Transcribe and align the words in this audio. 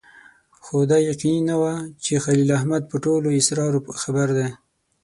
خو 0.63 0.75
دا 0.91 0.97
یقیني 1.09 1.41
نه 1.49 1.55
وه 1.61 1.73
چې 2.03 2.13
خلیل 2.25 2.49
احمد 2.59 2.83
په 2.91 2.95
ټولو 3.05 3.27
اسرارو 3.39 3.79
خبر 4.01 4.27
دی. 4.37 4.49